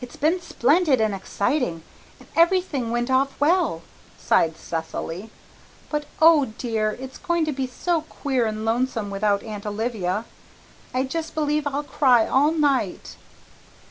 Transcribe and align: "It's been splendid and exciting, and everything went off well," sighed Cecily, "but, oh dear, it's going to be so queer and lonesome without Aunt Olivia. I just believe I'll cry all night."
"It's 0.00 0.16
been 0.16 0.40
splendid 0.40 0.98
and 0.98 1.14
exciting, 1.14 1.82
and 2.18 2.26
everything 2.34 2.90
went 2.90 3.10
off 3.10 3.38
well," 3.38 3.82
sighed 4.18 4.56
Cecily, 4.56 5.28
"but, 5.90 6.06
oh 6.22 6.46
dear, 6.56 6.96
it's 6.98 7.18
going 7.18 7.44
to 7.44 7.52
be 7.52 7.66
so 7.66 8.00
queer 8.00 8.46
and 8.46 8.64
lonesome 8.64 9.10
without 9.10 9.42
Aunt 9.42 9.66
Olivia. 9.66 10.24
I 10.94 11.02
just 11.02 11.34
believe 11.34 11.66
I'll 11.66 11.84
cry 11.84 12.26
all 12.26 12.50
night." 12.52 13.16